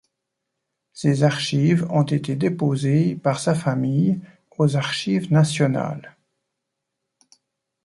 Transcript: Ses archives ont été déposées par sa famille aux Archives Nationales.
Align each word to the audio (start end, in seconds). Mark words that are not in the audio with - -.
Ses 0.93 1.21
archives 1.21 1.85
ont 1.91 2.01
été 2.01 2.35
déposées 2.35 3.13
par 3.15 3.39
sa 3.39 3.53
famille 3.53 4.19
aux 4.57 4.75
Archives 4.75 5.31
Nationales. 5.31 6.17